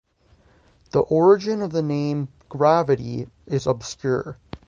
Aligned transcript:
The 0.93 1.01
origin 1.01 1.61
of 1.61 1.71
the 1.73 1.83
name 1.83 2.29
"Gravity" 2.49 3.27
is 3.45 3.67
obscure. 3.67 4.39